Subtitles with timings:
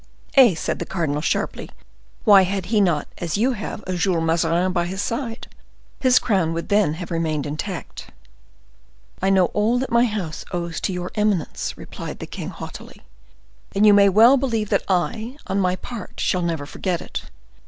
[0.33, 1.69] "Eh!" said the cardinal, sharply;
[2.23, 5.45] "why had he not, as you have, a Jules Mazarin by his side?
[5.99, 8.07] His crown would then have remained intact."
[9.21, 13.03] "I know all that my house owes to your eminence," replied the king, haughtily,
[13.75, 17.21] "and you may well believe that I, on my part, shall never forget it.